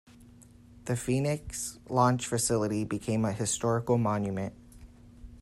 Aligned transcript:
The 0.85 0.95
"Phoenix"s 0.95 1.77
launch 1.87 2.25
facility 2.25 2.83
became 2.83 3.23
a 3.23 3.31
historical 3.31 3.99
monument. 3.99 4.55